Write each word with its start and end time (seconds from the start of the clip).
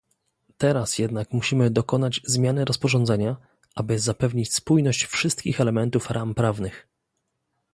Teraz 0.57 0.99
jednak 0.99 1.31
musimy 1.31 1.69
dokonać 1.71 2.21
zmiany 2.25 2.65
rozporządzenia, 2.65 3.35
aby 3.75 3.99
zapewnić 3.99 4.53
spójność 4.53 5.03
wszystkich 5.05 5.61
elementów 5.61 6.09
ram 6.11 6.35
prawnych 6.35 6.87